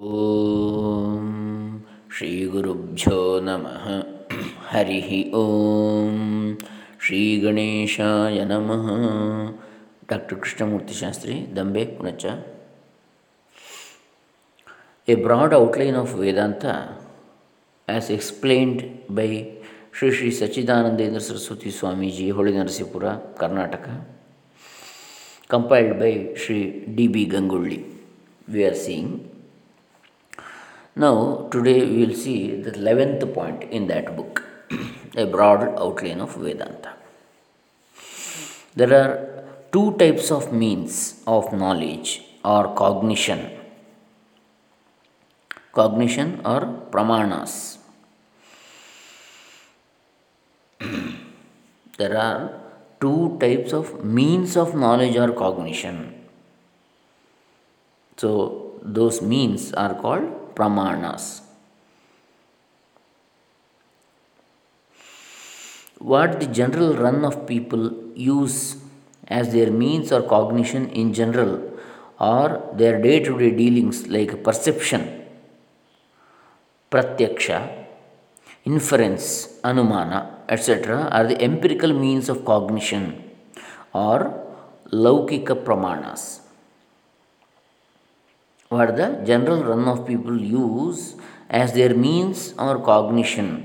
ಓಂ 0.00 1.28
ಶ್ರೀ 2.10 2.28
ಗುರುಭ್ಯೋ 2.44 3.16
ನಮಃ 3.40 3.84
ಹರಿ 4.68 5.20
ಓಂ 5.34 6.16
ಶ್ರೀ 7.00 7.20
ಗಣೇಶಾಯ 7.36 8.44
ನಮಃ 8.44 8.84
doctor 10.10 10.38
Krishnamurthy 10.40 10.94
Shastri 10.94 11.36
Dambe 11.56 11.84
Punacha 11.96 12.24
a 15.08 15.16
broad 15.16 15.54
outline 15.54 15.96
of 15.96 16.14
Vedanta 16.14 16.64
as 17.88 18.10
explained 18.10 18.82
by 19.12 19.28
Shri 19.98 20.10
Shri 20.10 20.30
Sachchidanandendra 20.30 21.18
Saraswati 21.18 21.70
Swamiji 21.70 22.28
Hole 22.30 22.54
Narasipura 22.58 23.06
Karnataka 23.38 23.88
compiled 25.50 25.96
by 25.98 26.12
Shri 26.36 26.60
D 26.94 27.08
B 27.08 27.24
Gangolli 27.24 27.80
we 28.48 28.62
are 28.64 28.74
seeing 28.76 29.08
Now, 30.98 31.46
today 31.50 31.84
we 31.84 32.06
will 32.06 32.14
see 32.14 32.58
the 32.62 32.70
11th 32.70 33.34
point 33.34 33.64
in 33.64 33.86
that 33.88 34.16
book, 34.16 34.42
a 35.14 35.26
broad 35.26 35.78
outline 35.78 36.22
of 36.22 36.36
Vedanta. 36.36 36.94
There 38.74 38.94
are 39.00 39.44
two 39.72 39.94
types 39.98 40.30
of 40.30 40.54
means 40.54 41.22
of 41.26 41.52
knowledge 41.52 42.22
or 42.42 42.74
cognition 42.74 43.50
cognition 45.76 46.40
or 46.42 46.60
pramanas. 46.90 47.76
there 51.98 52.16
are 52.16 52.40
two 53.02 53.36
types 53.38 53.74
of 53.74 54.02
means 54.02 54.56
of 54.56 54.74
knowledge 54.74 55.16
or 55.16 55.32
cognition. 55.32 56.14
So, 58.16 58.80
those 58.82 59.20
means 59.20 59.74
are 59.74 59.94
called 59.94 60.45
pramanas. 60.56 61.42
What 65.98 66.40
the 66.40 66.46
general 66.46 66.96
run 66.96 67.24
of 67.24 67.46
people 67.46 67.84
use 68.14 68.76
as 69.28 69.52
their 69.52 69.70
means 69.70 70.12
or 70.12 70.22
cognition 70.22 70.88
in 70.90 71.12
general 71.12 71.54
or 72.18 72.70
their 72.74 73.00
day 73.00 73.20
to 73.20 73.38
day 73.38 73.50
dealings 73.50 74.06
like 74.06 74.42
perception, 74.42 75.24
pratyaksha, 76.90 77.86
inference, 78.64 79.58
anumana, 79.64 80.20
etc., 80.48 81.08
are 81.10 81.26
the 81.26 81.40
empirical 81.42 81.92
means 81.92 82.28
of 82.28 82.44
cognition 82.44 83.22
or 83.92 84.18
laukika 84.92 85.54
pramanas 85.66 86.40
what 88.70 88.96
the 88.96 89.24
general 89.24 89.62
run 89.62 89.86
of 89.86 90.06
people 90.06 90.40
use 90.40 91.14
as 91.50 91.72
their 91.72 91.94
means 91.94 92.54
or 92.58 92.82
cognition 92.82 93.62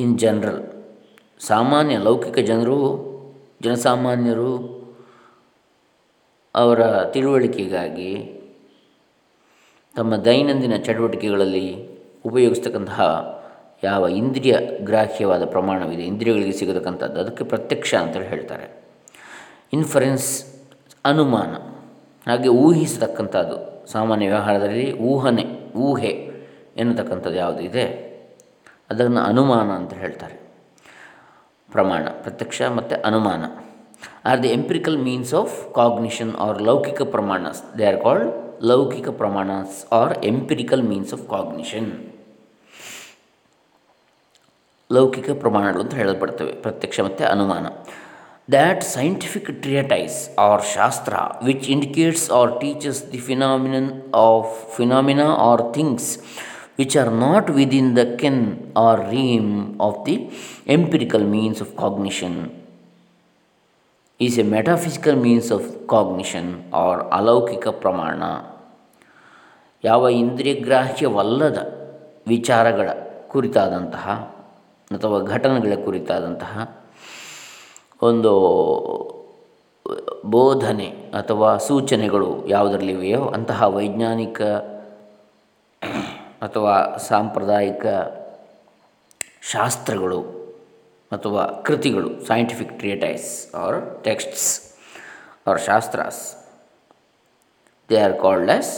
in 0.00 0.18
general 0.18 0.64
ಸಾಮಾನ್ಯ 1.40 1.96
ಲೌಕಿಕ 1.96 2.38
ಜನರು, 2.38 2.76
ಜನಸಾಮಾನ್ಯರು 3.62 4.78
ಅವರ 6.54 7.02
ತಿಳುವಳಿಕೆಗಾಗಿ 7.04 8.40
ತಮ್ಮ 9.96 10.16
ದೈನಂದಿನ 10.16 10.76
ಚಟುವಟಿಕೆಗಳಲ್ಲಿ 10.76 11.88
ಉಪಯೋಗಿಸ್ತಕ್ಕಂತಹ 12.24 13.00
ಯಾವ 13.84 14.08
ಇಂದ್ರಿಯ 14.08 14.56
ಗ್ರಾಹ್ಯವಾದ 14.80 15.44
ಪ್ರಮಾಣವಿದೆ, 15.44 16.02
ಇಂದ್ರಿಯಗಳಿಗೆ 16.02 16.52
ಸಿಗತಕ್ಕಂಥದ್ದು, 16.52 17.20
ಅದಕ್ಕೆ 17.20 17.44
ಪ್ರತ್ಯಕ್ಷ 17.44 17.94
ಅಂತೇಳಿ 17.94 18.28
ಹೇಳ್ತಾರೆ. 18.28 18.84
ಇನ್ಫರೆನ್ಸ್ 19.72 20.44
ಅನುಮಾನ, 21.04 21.54
ಹಾಗೆ 22.30 22.48
ಊಹಿಸತಕ್ಕಂಥದ್ದು. 22.48 23.77
ಸಾಮಾನ್ಯ 23.92 24.28
ವ್ಯವಹಾರದಲ್ಲಿ 24.28 24.98
ಊಹನೆ, 24.98 25.44
ಊಹೆ 25.76 26.12
ಎನ್ನತಕ್ಕಂಥದ್ದು 26.76 27.36
ಯಾವುದು 27.36 27.60
ಇದೆ? 27.60 27.86
ಅದನ್ನು 28.90 29.20
ಅನುಮಾನ 29.20 29.70
ಅಂತ 29.70 29.94
ಹೇಳ್ತಾರೆ. 29.94 30.36
ಪ್ರಮಾಣ, 31.72 32.08
ಪ್ರತ್ಯಕ್ಷ 32.08 32.62
ಮತ್ತು 32.62 33.02
ಅನುಮಾನ. 33.02 33.44
Are 34.24 34.42
the 34.42 34.48
empirical 34.48 34.98
means 34.98 35.34
of 35.34 35.74
cognition 35.74 36.34
are 36.34 36.62
laukika 36.62 37.02
pramanas 37.02 37.78
they 37.78 37.84
are 37.86 38.02
called 38.02 38.64
laukika 38.64 39.08
pramanas 39.08 39.92
are 39.92 40.24
empirical 40.24 40.82
means 40.82 41.12
of 41.12 41.28
cognition 41.30 41.90
ಲೌಕಿಕ 44.92 45.30
ಪ್ರಮಾಣಗಳು 45.30 45.82
ಅಂತ 45.82 45.94
ಹೇಳಲ್ಪಡ್ತವೆ. 45.94 46.52
ಪ್ರತ್ಯಕ್ಷ 46.52 47.00
ಮತ್ತು 47.00 47.24
ಅನುಮಾನ. 47.24 47.66
That 48.48 48.82
scientific 48.82 49.46
treatise 49.62 50.30
or 50.38 50.56
shastra 50.62 51.22
which 51.48 51.68
indicates 51.68 52.22
or 52.30 52.58
teaches 52.60 53.02
the 53.12 53.18
phenomenon 53.18 53.86
of 54.26 54.44
phenomena 54.76 55.28
or 55.48 55.72
things 55.74 56.04
which 56.76 56.94
are 57.02 57.10
not 57.24 57.50
within 57.58 57.94
the 57.98 58.06
ken 58.20 58.38
or 58.74 58.94
realm 59.12 59.50
of 59.86 60.04
the 60.06 60.16
empirical 60.66 61.24
means 61.36 61.60
of 61.60 61.76
cognition 61.76 62.34
is 64.18 64.36
a 64.38 64.46
metaphysical 64.56 65.16
means 65.26 65.50
of 65.56 65.64
cognition 65.94 66.46
or 66.82 66.94
alaukika 67.18 67.72
pramana 67.82 68.30
ಯಾವ 69.84 70.04
ಇಂದ್ರಿಯಗ್ರಾಹ್ಯವಲ್ಲದ 70.22 71.58
ವಿಚಾರಗಳ 72.32 72.88
ಕುರಿತಾದಂತಹ 73.32 74.06
ಅಥವಾ 74.96 75.18
ಘಟನೆಗಳ 75.32 75.74
ಕುರಿತಾದಂತಹ 75.84 76.54
ಒಂದು 78.02 78.32
ಬೋಧನೆ 80.26 80.88
ಅಥವಾ 81.12 81.50
ಸೂಚನೆಗಳು 81.58 82.30
ಯಾವುದರಲ್ಲಿವೆಯೋ 82.46 83.22
ಅಂತಹ 83.28 83.68
ವೈಜ್ಞಾನಿಕ 83.76 84.40
ಅಥವಾ 86.42 86.74
ಸಾಂಪ್ರದಾಯಿಕ 87.08 87.86
ಶಾಸ್ತ್ರಗಳು 89.52 90.20
ಅಥವಾ 91.12 91.42
ಕೃತಿಗಳು 91.62 92.08
scientific 92.26 92.74
treatise 92.78 93.28
or 93.54 93.78
texts 94.02 94.48
or 95.46 95.60
shastras 95.60 96.20
they 97.90 97.98
are 98.00 98.16
called 98.20 98.50
as 98.50 98.72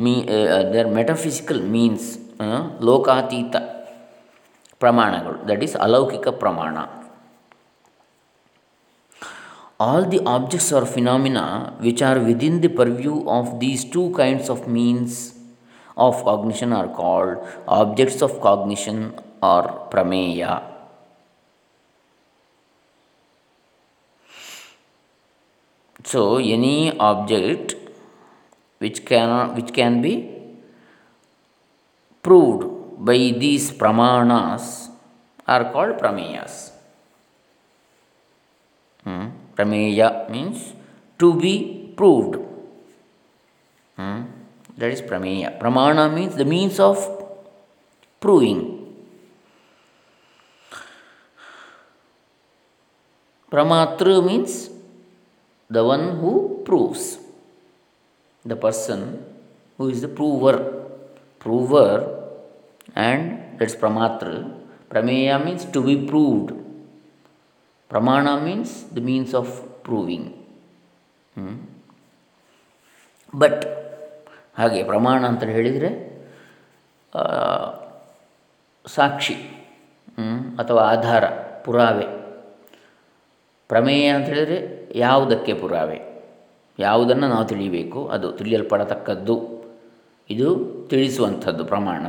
me 0.00 0.14
they 0.72 0.78
are 0.78 0.92
metaphysical 0.92 1.60
means 1.68 2.08
ಲೋಕಾತೀತ 2.80 3.56
ಪ್ರಮಾಣಗಳು 4.80 5.38
ದಟ್ 5.48 5.62
ಈಸ್ 5.62 5.76
ಅಲೌಕಿಕ 5.76 6.28
ಪ್ರಮಾಣ 6.38 6.74
all 9.80 10.04
the 10.12 10.20
objects 10.36 10.70
or 10.72 10.84
phenomena 10.84 11.74
which 11.80 12.02
are 12.02 12.18
within 12.20 12.60
the 12.60 12.68
purview 12.68 13.26
of 13.36 13.58
these 13.60 13.84
two 13.84 14.10
kinds 14.18 14.50
of 14.54 14.68
means 14.68 15.34
of 15.96 16.22
cognition 16.24 16.72
are 16.72 16.88
called 16.88 17.38
objects 17.66 18.20
of 18.26 18.40
cognition 18.40 19.14
or 19.42 19.62
prameya. 19.90 20.62
So, 26.04 26.36
any 26.36 26.96
object 26.98 27.74
which 28.78 29.04
can, 29.04 29.54
which 29.54 29.72
can 29.72 30.00
be 30.02 30.14
proved 32.22 33.04
by 33.04 33.18
these 33.44 33.70
pramanas 33.70 34.88
are 35.46 35.70
called 35.72 35.98
prameyas. 35.98 36.72
Hmm. 39.04 39.39
Prameya 39.56 40.30
means 40.30 40.72
to 41.18 41.34
be 41.34 41.92
proved. 41.96 42.36
Hmm? 43.96 44.22
That 44.76 44.90
is 44.92 45.02
Prameya. 45.02 45.58
Pramana 45.60 46.12
means 46.12 46.36
the 46.36 46.44
means 46.44 46.80
of 46.80 46.96
proving. 48.20 48.80
Pramatru 53.50 54.24
means 54.24 54.70
the 55.68 55.84
one 55.84 56.18
who 56.20 56.62
proves. 56.64 57.18
The 58.44 58.56
person 58.56 59.24
who 59.76 59.88
is 59.90 60.00
the 60.00 60.08
prover. 60.08 60.86
Prover 61.38 62.20
and 62.94 63.58
that's 63.58 63.74
Pramatru. 63.74 64.56
Prameya 64.88 65.44
means 65.44 65.64
to 65.66 65.82
be 65.82 66.06
proved. 66.06 66.52
Pramana 67.90 68.28
means 68.44 68.94
the 68.94 69.00
means 69.00 69.34
of 69.34 69.82
proving 69.84 70.36
but 73.38 73.64
ಹಾಗೆ 74.58 74.84
ಪ್ರಮಾಣ 74.84 75.26
ಅಂತ 75.26 75.42
ಹೇಳಿದರೆ 75.42 75.90
ಸಾಕ್ಷಿ 78.86 79.34
ಅಥವಾ 80.58 80.82
ಆಧಾರ, 80.82 81.24
ಪುರಾವೆ. 81.64 82.06
ಪ್ರಮೇಯ 83.68 84.08
ಅಂತ 84.08 84.26
ಹೇಳಿದರೆ 84.26 84.88
ಯಾವುದಕ್ಕೆ 84.98 85.54
ಪುರಾವೆ? 85.54 86.00
ಯಾವುದನ್ನು 86.78 87.28
ನಾವು 87.28 87.44
ತಿಳಿಯಬೇಕು 87.44 88.08
ಅದು 88.08 88.32
ತಿಳಿಯಲ್ಪಡತಕ್ಕದ್ದು. 88.32 89.64
ಇದು 90.30 90.46
ತಿಳಿಸುವಂಥದ್ದು 90.90 91.64
ಪ್ರಮಾಣ. 91.64 92.06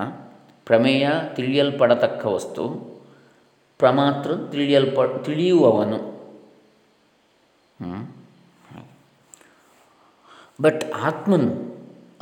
ಪ್ರಮೇಯ, 0.65 1.09
ತಿಳಿಯಲ್ಪಡತಕ್ಕ 1.33 2.25
ವಸ್ತು. 2.25 2.63
ಪ್ರಮಾತೃ 3.80 4.34
ತಿಳಿಯಲ್ಪ 4.52 5.00
ತಿಳಿಯುವವನು 5.26 5.98
ಬಟ್ 10.64 10.84
ಆತ್ಮನು 11.08 11.48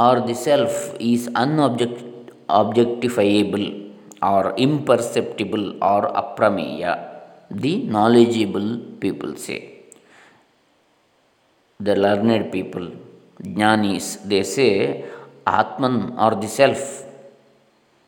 or 0.05 0.15
the 0.29 0.35
self 0.47 0.77
is 1.11 1.23
unobject 1.43 2.01
objectifiable 2.61 3.67
or 4.31 4.43
imperceptible 4.65 5.67
or 5.91 6.01
aprameya 6.23 6.93
the 7.65 7.73
knowledgeable 7.93 8.69
people 9.03 9.33
say 9.45 9.59
the 11.81 11.95
learned 12.05 12.45
people 12.57 12.87
jnanis 13.55 14.07
they 14.33 14.43
say 14.57 14.71
atman 15.61 15.97
or 16.25 16.33
the 16.43 16.51
self 16.61 16.83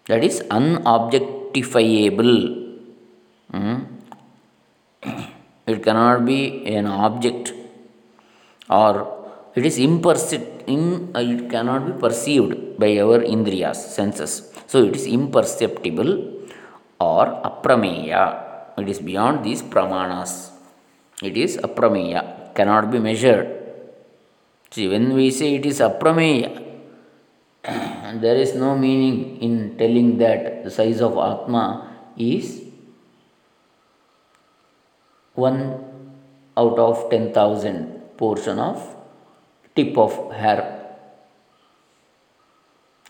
that 0.07 0.25
is 0.31 0.39
unobjectifiable 0.59 2.35
it 5.72 5.84
cannot 5.84 6.26
be 6.26 6.66
an 6.78 6.86
object 6.88 7.54
or 8.70 8.94
it 9.56 9.66
is 9.66 9.78
impercept, 9.78 10.64
in, 10.68 11.12
uh, 11.16 11.20
it 11.20 11.50
cannot 11.50 11.86
be 11.86 11.94
perceived 12.06 12.80
by 12.80 12.98
our 13.00 13.20
indriyas 13.20 13.76
senses. 13.76 14.54
So 14.68 14.84
it 14.86 14.96
is 14.96 15.06
imperceptible 15.06 16.12
or 17.00 17.26
aprameya 17.50 18.24
it 18.78 18.90
is 18.90 19.00
beyond 19.00 19.44
these 19.44 19.62
pramanas. 19.62 20.52
It 21.22 21.38
is 21.38 21.58
aprameya 21.58 22.56
cannot 22.56 22.92
be 22.92 23.00
measured. 23.00 23.48
See 24.72 24.88
when 24.88 25.14
we 25.14 25.30
say 25.32 25.56
it 25.56 25.66
is 25.66 25.80
aprameya 25.80 26.52
there 28.22 28.36
is 28.36 28.56
no 28.56 28.78
meaning 28.78 29.42
in 29.42 29.78
telling 29.78 30.18
that 30.18 30.64
the 30.64 30.72
size 30.72 31.02
of 31.02 31.18
atma 31.18 31.66
is 32.18 32.71
1 35.42 35.58
out 36.62 36.78
of 36.88 37.10
10000 37.10 38.18
portion 38.22 38.60
of 38.60 38.78
tip 39.76 39.98
of 40.06 40.14
hair 40.42 40.60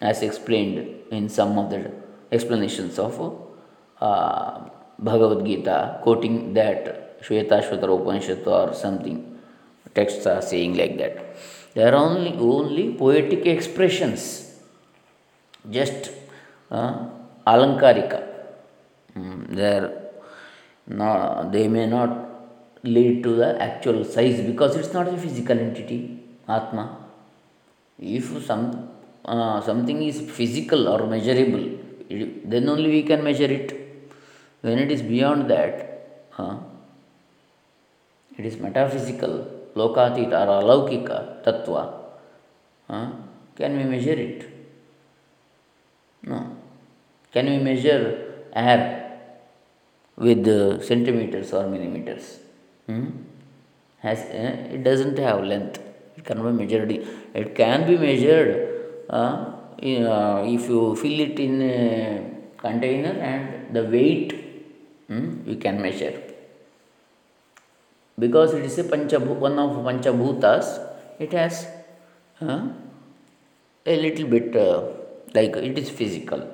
as 0.10 0.22
explained 0.28 0.78
in 1.18 1.30
some 1.38 1.58
of 1.62 1.70
the 1.74 1.82
explanations 2.32 2.98
of 2.98 3.14
uh, 4.00 4.70
Bhagavad 4.98 5.46
Gita, 5.46 6.00
quoting 6.04 6.54
that 6.54 7.22
Shvetashvatara 7.24 7.94
Upanishad 8.00 8.48
or 8.48 8.74
something. 8.74 9.18
Texts 9.94 10.26
are 10.26 10.42
saying 10.42 10.76
like 10.76 10.98
that. 10.98 11.36
They 11.74 11.84
are 11.84 11.96
only, 11.96 12.34
only 12.38 12.94
poetic 12.94 13.46
expressions, 13.46 14.22
just 15.70 16.12
uh, 16.70 17.06
alankarika. 17.46 18.24
Mm, 19.16 19.56
they, 19.56 19.78
are 19.78 20.01
not, 20.92 21.52
they 21.52 21.68
may 21.68 21.86
not 21.86 22.30
lead 22.84 23.24
to 23.24 23.36
the 23.36 23.62
actual 23.62 24.04
size 24.04 24.42
because 24.42 24.76
it's 24.76 24.94
not 24.94 25.08
a 25.08 25.18
physical 25.18 25.58
entity, 25.58 26.20
Atma. 26.48 26.98
If 28.00 28.46
some 28.46 28.90
uh, 29.26 29.62
something 29.62 30.02
is 30.02 30.20
physical 30.22 30.88
or 30.88 31.06
measurable, 31.08 31.78
then 32.10 32.68
only 32.68 32.90
we 32.90 33.04
can 33.04 33.24
measure 33.24 33.46
it. 33.46 33.78
When 34.62 34.80
it 34.80 34.92
is 34.92 35.02
beyond 35.02 35.50
that, 35.50 36.28
uh, 36.38 36.58
it 38.38 38.46
is 38.46 38.58
metaphysical, 38.58 39.48
lokatita 39.76 40.48
or 40.48 40.62
alaukika 40.62 41.44
tattva. 41.44 41.94
Uh, 42.90 43.12
can 43.56 43.78
we 43.78 43.84
measure 43.84 44.14
it? 44.14 44.50
No. 46.24 46.58
Can 47.32 47.46
we 47.46 47.58
measure 47.60 48.46
air 48.54 49.01
with 50.18 50.48
uh, 50.48 50.82
centimeters 50.82 51.54
or 51.54 51.68
millimeters? 51.68 52.40
Hmm? 52.88 53.08
Has 54.00 54.20
uh, 54.20 54.74
it 54.76 54.84
doesn't 54.84 55.18
have 55.20 55.44
length. 55.44 55.80
It 56.18 56.26
cannot 56.26 56.58
be 56.58 56.64
measured. 56.64 56.92
It 57.34 57.56
can 57.56 57.88
be 57.88 57.98
measured 57.98 59.06
uh, 59.10 59.54
in, 59.78 60.06
uh, 60.06 60.44
if 60.46 60.68
you 60.68 60.96
fill 60.96 61.20
it 61.20 61.40
in 61.40 61.62
a 61.62 62.32
container 62.58 63.12
and 63.12 63.76
the 63.76 63.84
weight 63.84 64.34
hmm, 65.08 65.48
you 65.50 65.56
can 65.56 65.82
measure. 65.82 66.20
Because 68.18 68.54
it 68.54 68.66
is 68.66 68.78
a 68.78 68.84
panchabhu, 68.84 69.36
one 69.36 69.58
of 69.58 69.72
panchabhutas, 69.86 70.88
it 71.20 71.32
has 71.34 71.68
a 72.42 72.74
little 73.86 74.28
bit 74.28 74.56
uh, 74.56 74.84
like 75.34 75.56
it 75.56 75.78
is 75.78 75.90
physical. 75.90 76.48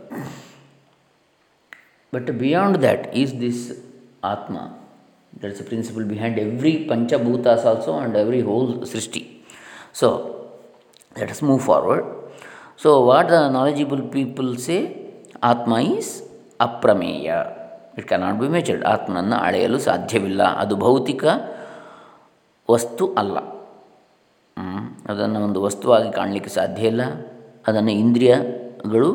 But 2.18 2.31
beyond 2.38 2.78
that 2.81 3.08
is 3.16 3.34
this 3.42 3.64
atma 4.24 4.56
that's 5.44 5.62
a 5.62 5.66
principle 5.66 6.06
behind 6.06 6.40
every 6.40 6.74
panchabhutas 6.90 7.66
also 7.66 7.92
and 7.94 8.18
every 8.18 8.42
whole 8.42 8.86
srishti 8.86 9.22
so 9.94 10.08
that 11.19 11.31
is 11.31 11.44
move 11.44 11.60
forward 11.60 12.08
so 12.78 12.90
what 13.06 13.30
the 13.31 13.40
knowledgeable 13.50 14.02
people 14.12 14.58
say 14.58 14.78
atma 15.44 15.80
is 15.90 16.12
aprameya 16.60 17.30
it 17.98 18.08
cannot 18.08 18.40
be 18.40 18.48
measured 18.48 18.84
ಆತ್ಮನನ್ನು 18.86 19.38
ಅಳೆಯಲು 19.38 19.80
ಸಾಧ್ಯವಿಲ್ಲ 19.80 20.44
ಅದು 20.58 20.75
ಭೌತಿಕ 20.75 21.24
ವಸ್ತು 22.70 23.16
ಅಲ್ಲ 23.16 23.38
ಅದನ್ನು 25.10 25.40
ಒಂದು 25.44 25.60
ವಸ್ತುವಾಗಿ 25.63 26.10
ಕಾಣಲಿಕ್ಕೆ 26.12 26.50
ಸಾಧ್ಯ 26.50 26.88
ಇಲ್ಲ 26.88 27.04
ಅದನ್ನು 27.68 27.92
ಇಂದ್ರಿಯಗಳು 27.92 29.10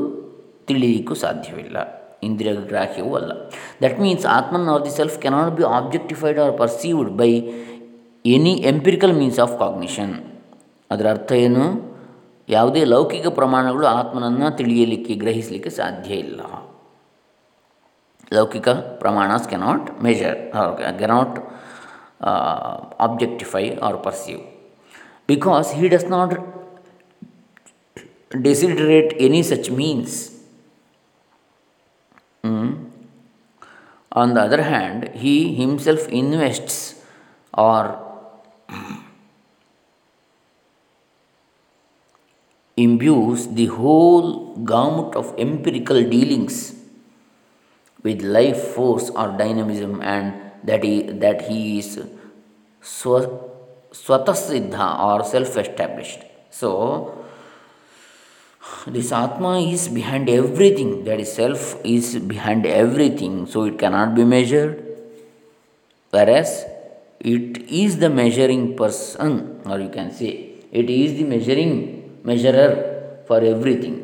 ತಿಳಿಯಲಿಕ್ಕೂ 0.66 1.14
ಸಾಧ್ಯವಿಲ್ಲ 1.14 1.78
ಇಂದ್ರಿಯ 2.28 2.52
ಗ್ರಾಹ್ಯವೂ 2.72 3.12
ಅಲ್ಲ. 3.20 3.32
That 3.82 3.96
means 4.04 4.26
Atman 4.38 4.66
are 4.74 4.82
the 4.88 4.92
self 4.98 5.16
cannot 5.24 5.52
be 5.60 5.64
objectified 5.78 6.38
or 6.44 6.54
perceived 6.62 7.10
by 7.20 7.30
any 8.34 8.54
empirical 8.72 9.14
means 9.20 9.40
of 9.44 9.54
cognition 9.62 10.12
ಅದರ 10.90 11.06
ಅರ್ಥ 11.14 11.32
ಏನು? 11.46 11.64
ಯಾವುದೇ 12.48 12.80
ಲೌಕಿಕ 12.92 13.26
ಪ್ರಮಾಣಗಳು 13.38 13.86
ಆತ್ಮನನ್ನು 13.98 14.48
ತಿಳಿಯಲಿಕ್ಕೆ, 14.60 15.14
ಗ್ರಹಿಸಲಿಕ್ಕೆ 15.22 15.70
ಸಾಧ್ಯ 15.80 16.12
ಇಲ್ಲ. 16.26 16.40
Laukika 18.36 18.69
pramanas 19.02 19.46
cannot 19.52 19.86
measure 20.06 20.38
cannot 21.00 21.36
objectify 23.06 23.64
or 23.86 23.98
perceive 24.06 24.42
because 25.30 25.69
he 25.78 25.88
does 25.94 26.08
not 26.16 26.34
desiderate 28.46 29.10
any 29.26 29.42
such 29.50 29.70
means. 29.80 30.14
Hmm. 32.42 32.86
On 34.12 34.34
the 34.34 34.42
other 34.42 34.62
hand, 34.62 35.10
he 35.14 35.54
himself 35.54 36.08
invests 36.08 36.96
or 37.54 37.98
imbues 42.76 43.48
the 43.48 43.66
whole 43.66 44.56
gamut 44.56 45.14
of 45.14 45.34
empirical 45.38 46.02
dealings 46.02 46.74
with 48.02 48.22
life 48.22 48.60
force 48.74 49.10
or 49.10 49.28
dynamism 49.38 50.00
and 50.02 50.34
that 50.64 50.82
he, 50.82 51.02
that 51.02 51.43
he 51.43 51.78
is 51.78 52.00
swa, 52.82 53.50
swatasiddha 53.93 55.00
or 55.00 55.24
self-established. 55.24 56.24
So, 56.50 57.21
this 58.86 59.12
Atma 59.12 59.60
is 59.60 59.88
behind 59.88 60.28
everything, 60.28 61.04
that 61.04 61.20
is, 61.20 61.32
self 61.32 61.84
is 61.84 62.19
behind 62.19 62.66
everything, 62.66 63.46
so 63.46 63.64
it 63.64 63.78
cannot 63.78 64.14
be 64.14 64.24
measured. 64.24 64.84
Whereas 66.10 66.64
it 67.20 67.58
is 67.69 67.98
the 67.98 68.10
measuring 68.10 68.76
person, 68.76 69.60
or 69.64 69.81
you 69.81 69.88
can 69.88 70.12
say 70.12 70.50
it 70.70 70.90
is 70.90 71.14
the 71.14 71.24
measuring 71.24 72.20
measurer 72.22 73.22
for 73.26 73.40
everything. 73.40 73.96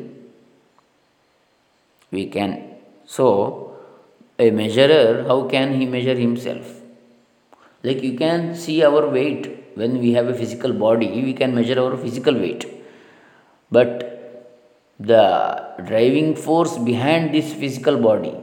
We 2.11 2.25
can 2.25 2.75
so 3.05 3.75
a 4.37 4.51
measurer, 4.51 5.23
how 5.27 5.47
can 5.47 5.79
he 5.79 5.85
measure 5.85 6.15
himself? 6.15 6.81
Like 7.83 8.03
you 8.03 8.17
can 8.17 8.55
see 8.55 8.83
our 8.83 9.07
weight 9.07 9.73
when 9.75 9.99
we 9.99 10.13
have 10.13 10.27
a 10.27 10.33
physical 10.33 10.73
body, 10.73 11.23
we 11.23 11.33
can 11.33 11.55
measure 11.55 11.79
our 11.81 11.97
physical 11.97 12.33
weight. 12.33 12.65
But 13.71 14.18
the 14.99 15.25
driving 15.85 16.35
force 16.35 16.77
behind 16.77 17.33
this 17.33 17.53
physical 17.53 17.97
body 17.97 18.35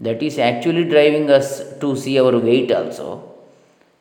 that 0.00 0.22
is 0.22 0.38
actually 0.38 0.84
driving 0.84 1.30
us 1.30 1.78
to 1.80 1.96
see 1.96 2.18
our 2.20 2.38
weight 2.38 2.70
also. 2.70 3.30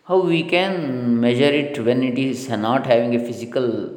How 0.06 0.20
we 0.20 0.44
can 0.44 1.20
measure 1.22 1.54
it 1.62 1.80
when 1.84 2.04
it 2.04 2.18
is 2.18 2.50
not 2.50 2.86
having 2.86 3.16
a 3.16 3.20
physical 3.20 3.92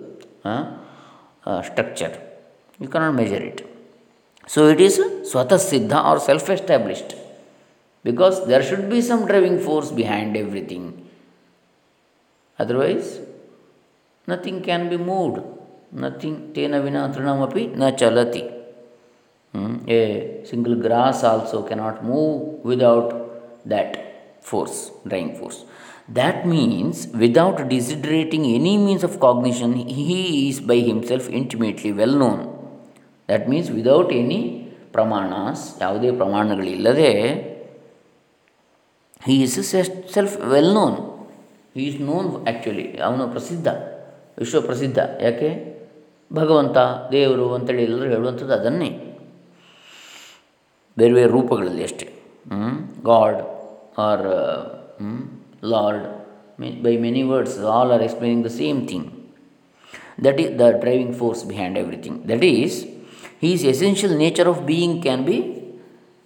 uh, 0.44 1.62
structure? 1.62 2.16
You 2.78 2.88
cannot 2.88 3.14
measure 3.14 3.42
it. 3.42 3.68
So 4.46 4.68
it 4.68 4.80
is 4.80 4.98
swata 4.98 5.58
siddha 5.58 6.04
or 6.04 6.20
self 6.20 6.48
established 6.48 7.16
because 8.04 8.46
there 8.46 8.62
should 8.62 8.88
be 8.88 9.00
some 9.00 9.26
driving 9.26 9.58
force 9.58 9.90
behind 9.90 10.36
everything. 10.36 11.08
Otherwise 12.58 13.18
nothing 14.28 14.62
can 14.62 14.88
be 14.88 14.96
moved 14.96 15.42
nothing 15.92 16.38
ತೇನ 16.54 16.74
ವಿನಾ 16.78 17.02
ತೃಣಮಪಿ 17.06 17.64
ನ 17.76 17.88
ಚಲತಿ 17.96 18.42
a 19.90 20.00
single 20.50 20.76
grass 20.80 21.22
also 21.24 21.58
cannot 21.62 22.00
move 22.04 22.32
without 22.66 23.12
that 23.68 23.96
force 24.42 24.78
driving 25.08 25.34
force 25.34 25.60
that 26.14 26.42
means 26.46 27.00
without 27.16 27.60
desiderating 27.68 28.46
any 28.48 28.74
means 28.78 29.04
of 29.04 29.16
cognition 29.20 29.72
he 29.98 30.18
is 30.42 30.60
by 30.62 30.78
himself 30.80 31.28
intimately 31.30 31.90
well 31.92 32.18
known 32.18 32.42
that 33.28 33.46
means 33.48 33.70
without 33.70 34.12
any 34.12 34.40
pramanas 34.92 35.64
ಯಾವುದೇ 35.80 36.10
ಪ್ರಮಾಣಗಳಿಲ್ಲದೆ 36.12 37.10
he 39.20 39.36
is 39.42 39.56
self 40.14 40.36
well 40.48 40.72
known 40.74 40.96
he 41.74 41.82
is 41.82 42.00
known 42.02 42.28
actually 42.44 42.86
ಅವನು 43.00 43.24
ಪ್ರಸಿದ್ಧ 43.28 43.68
ವಿಶ್ವಪ್ರಸಿದ್ಧ 44.38 44.98
ಯಾಕೆ 45.20 45.50
ಭಗವಂತ 46.31 46.77
ದೇವರು 47.11 47.53
ಅಂತೇಳಿ 47.53 47.83
ಎಲ್ಲರೂ 47.83 48.09
ಹೇಳುವಂಥದ್ದು 48.09 48.53
ಅದನ್ನೇ 48.53 48.89
ಬೇರೆ 50.97 51.13
ಬೇರೆ 51.13 51.29
ರೂಪಗಳಲ್ಲಿ 51.31 51.83
ಅಷ್ಟೇ 51.83 52.07
God 53.11 53.39
or 54.07 54.27
lord 55.73 56.05
by 56.83 56.93
many 57.07 57.23
words 57.31 57.57
all 57.75 57.91
are 57.91 58.05
explaining 58.07 58.45
the 58.45 58.53
same 58.61 58.87
thing 58.87 59.09
that 60.25 60.39
is 60.39 60.49
the 60.57 60.67
driving 60.81 61.13
force 61.19 61.43
behind 61.43 61.77
everything 61.77 62.15
that 62.29 62.43
is 62.43 62.73
his 63.39 63.63
essential 63.63 64.11
nature 64.23 64.47
of 64.51 64.57
being 64.65 65.01
can 65.01 65.25
be 65.29 65.37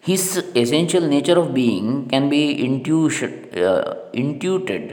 his 0.04 0.24
essential 0.64 1.02
nature 1.02 1.38
of 1.44 1.54
being 1.54 2.08
can 2.10 2.30
be 2.30 2.42
intuition, 2.66 3.32
uh, 3.70 3.96
intuited 4.14 4.84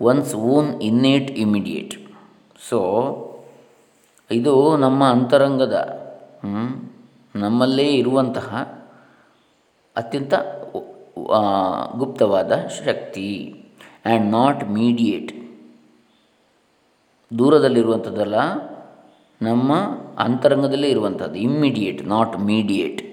as 0.00 0.34
own 0.34 0.80
innate 0.82 1.30
immediate 1.30 1.94
so 2.60 2.78
ಇದು 4.30 4.76
ನಮ್ಮ 4.76 5.04
ಅಂತರಂಗದ 5.04 5.76
ನಮ್ಮಲ್ಲೇ 7.36 7.92
ಇರುವಂತಹ 7.92 8.48
ಅತ್ಯಂತ 9.96 10.34
ಗುಪ್ತವಾದ 11.96 12.52
ಶಕ್ತಿ 12.86 13.28
and 14.06 14.30
not 14.32 14.70
mediate 14.70 15.32
ದೂರದಲ್ಲಿರುವಂಥದ್ದಲ್ಲ 17.38 18.38
ನಮ್ಮ 19.40 19.72
ಅಂತರಂಗದಲ್ಲೇ 20.18 20.88
ಇರುವಂಥದ್ದು 20.88 21.38
immediate 21.38 22.08
not 22.08 22.40
mediate 22.40 23.09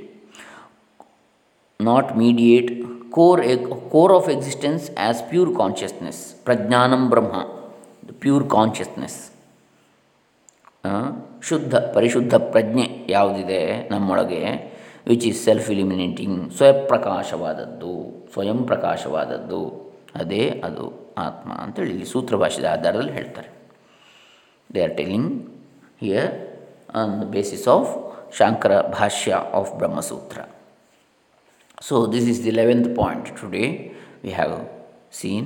not 1.79 2.10
mediate 2.17 2.69
core 3.12 3.41
core 3.89 4.13
of 4.13 4.27
existence 4.29 4.86
as 4.98 5.22
pure 5.29 5.51
consciousness 5.57 6.22
prajnanam 6.43 7.03
brahma 7.10 7.36
pure 8.19 8.46
consciousness 8.50 9.19
ಶುದ್ಧ 11.41 11.75
ಪರಿಶುದ್ಧ 11.93 12.36
ಪ್ರಜ್ಞೆ 12.51 12.86
ಯಾವುದಿದೆ 13.10 13.62
ನಮ್ಮೊಳಗೆ 13.91 14.41
ವಿಚ್ 15.07 15.25
ಈಸ್ 15.27 15.39
ಸೆಲ್ಫ್ 15.46 15.67
ಇಲಿಮಿನೇಟಿಂಗ್ 15.69 16.51
ಸ್ವಯಂಪ್ರಕಾಶವಾದದ್ದು 16.51 17.93
ಸ್ವಯಂ 18.34 18.60
ಪ್ರಕಾಶವಾದದ್ದು 18.63 19.62
ಅದೇ 20.15 20.43
ಅದು 20.63 20.86
ಆತ್ಮ 21.17 21.51
ಅಂತೇಳಿ 21.62 21.91
ಇಲ್ಲಿ 21.91 22.05
ಸೂತ್ರ 22.05 22.36
ಭಾಷೆದ 22.36 22.67
ಆಧಾರದಲ್ಲಿ 22.72 23.12
ಹೇಳ್ತಾರೆ 23.12 23.50
they 24.69 24.81
are 24.81 24.96
telling 24.98 25.31
here 26.01 26.31
on 26.96 27.13
the 27.22 27.25
basis 27.29 27.67
of 27.67 27.91
Shankara 28.38 28.74
Bhashya 28.91 29.34
of 29.53 29.72
Brahmasutra 29.77 30.39
So, 31.86 31.96
this 32.13 32.24
is 32.29 32.38
the 32.43 32.51
11th 32.53 32.88
point 33.00 33.25
today 33.39 33.67
we 34.24 34.31
have 34.38 34.53
seen. 35.17 35.43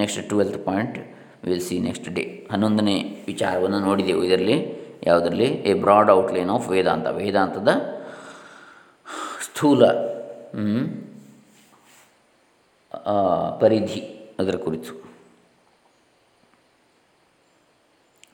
Next 0.00 0.16
12th 0.32 0.58
point 0.66 0.92
we 1.42 1.48
will 1.50 1.62
see 1.68 1.78
next 1.86 2.06
day. 2.18 2.26
ಹನ್ನೊಂದನೇ 2.52 2.94
ವಿಚಾರವನ್ನು 3.26 3.80
ನೋಡಿದೆವು 3.86 4.20
ಇದರಲ್ಲಿ. 4.28 4.56
ಯಾವುದರಲ್ಲಿ? 5.06 5.48
A 5.70 5.74
broad 5.84 6.10
outline 6.10 6.50
of 6.56 6.68
Vedanta 6.74 7.06
ವೇದಾಂತದ 7.18 7.68
ಸ್ಥೂಲ 9.46 9.82
ಪರಿಧಿ 13.64 14.00
ಅದರ 14.38 14.56
ಕುರಿತು. 14.66 14.92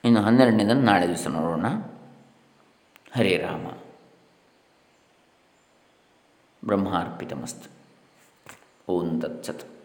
ಇನ್ನು 0.04 0.20
ಹನ್ನೆರಡನೇದನ್ನು 0.28 0.86
ನಾಳೆ 0.92 1.06
ದಿವಸ 1.08 1.26
ನೋಡೋಣ. 1.40 1.66
ಹರೇ 3.16 3.36
ರಾಮ. 3.48 3.66
ब्रह्मार्पितमस्तु 6.66 7.68
ओं 8.88 9.18
तत्सत् 9.20 9.77